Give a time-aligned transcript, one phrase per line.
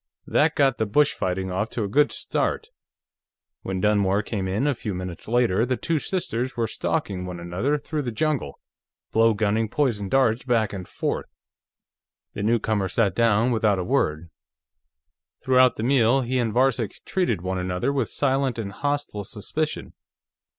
[0.25, 2.69] That got the bush fighting off to a good start.
[3.61, 7.77] When Dunmore came in, a few minutes later, the two sisters were stalking one another
[7.77, 8.59] through the jungle,
[9.11, 11.27] blow gunning poison darts back and forth.
[12.33, 14.31] The newcomer sat down without a word;
[15.43, 19.93] throughout the meal, he and Varcek treated one another with silent and hostile suspicion.